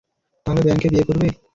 [0.45, 1.27] তাহলে ব্যাঙকে বিয়ে করবে?